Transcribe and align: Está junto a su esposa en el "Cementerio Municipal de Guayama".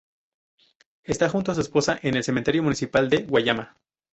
Está 1.03 1.29
junto 1.29 1.51
a 1.51 1.53
su 1.53 1.61
esposa 1.61 1.99
en 2.01 2.15
el 2.15 2.23
"Cementerio 2.23 2.63
Municipal 2.63 3.07
de 3.07 3.21
Guayama". 3.25 3.77